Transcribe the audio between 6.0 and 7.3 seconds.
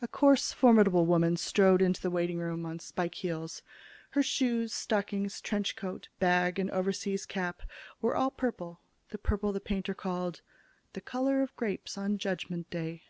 bag and overseas